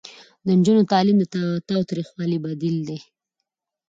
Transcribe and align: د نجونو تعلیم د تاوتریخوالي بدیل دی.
د 0.45 0.47
نجونو 0.59 0.89
تعلیم 0.91 1.17
د 1.35 1.37
تاوتریخوالي 1.69 2.37
بدیل 2.45 2.77
دی. 2.87 2.99